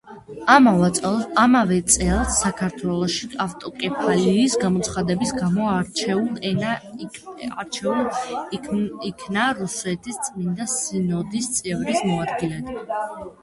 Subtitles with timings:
[1.41, 8.09] ამავე წელს, საქართველოში ავტოკეფალიის გამოცხადების გამო, არჩეულ
[9.11, 12.75] იქნა რუსეთის წმინდა სინოდის წევრის მოადგილედ.